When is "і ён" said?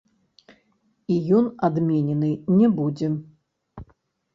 1.15-1.51